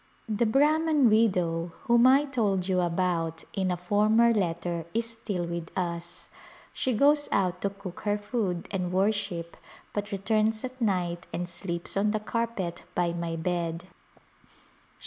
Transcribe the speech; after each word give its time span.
The 0.27 0.47
Brahman 0.47 1.11
widow 1.11 1.73
whom 1.83 2.07
I 2.07 2.25
told 2.25 2.67
you 2.67 2.81
about 2.81 3.43
in 3.53 3.69
a 3.69 3.77
former 3.77 4.33
letter 4.33 4.87
is 4.95 5.07
still 5.07 5.45
with 5.45 5.67
us. 5.77 6.27
She 6.73 6.91
goes 6.93 7.29
out 7.31 7.61
to 7.61 7.69
cook 7.69 7.99
her 7.99 8.17
food 8.17 8.67
and 8.71 8.91
worship 8.91 9.55
but 9.93 10.11
returns 10.11 10.63
at 10.63 10.81
night 10.81 11.27
and 11.31 11.47
sleeps 11.47 11.95
on 11.95 12.09
the 12.09 12.19
carpet 12.19 12.81
by 12.95 13.11
my 13.11 13.35
bed. 13.35 13.85